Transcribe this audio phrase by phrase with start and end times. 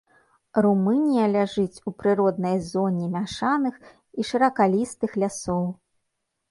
[0.65, 5.65] Румынія ляжыць у прыроднай зоне мяшаных і шыракалістых лясоў.